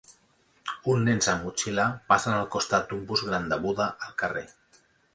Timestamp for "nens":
1.07-1.29